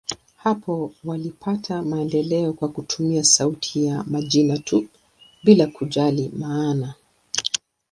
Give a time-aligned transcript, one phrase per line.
[0.35, 4.87] Hapo walipata maendeleo kwa kutumia sauti ya majina tu,
[5.43, 6.93] bila kujali maana.